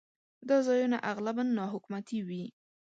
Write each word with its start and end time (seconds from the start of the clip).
دا 0.49 0.57
ځایونه 0.67 0.97
اغلباً 1.11 1.43
ناحکومتي 1.57 2.19
وي. 2.27 2.43